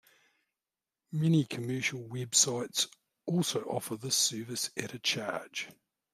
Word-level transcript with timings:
Many 1.11 1.45
commercial 1.45 1.99
websites 2.01 2.87
also 3.27 3.61
offer 3.65 3.97
this 3.97 4.15
service 4.15 4.71
at 4.75 4.95
a 4.95 4.99
charge. 4.99 5.69